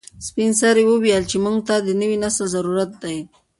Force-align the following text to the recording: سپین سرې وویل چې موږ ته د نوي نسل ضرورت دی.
سپین 0.27 0.51
سرې 0.61 0.83
وویل 0.87 1.23
چې 1.31 1.37
موږ 1.43 1.57
ته 1.67 1.75
د 1.79 1.89
نوي 2.01 2.17
نسل 2.23 2.45
ضرورت 2.55 2.91
دی. 3.03 3.17